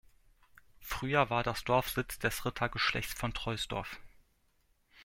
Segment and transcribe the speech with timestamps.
[0.79, 3.99] Früher war das Dorf Sitz des Rittergeschlechts von Troisdorf.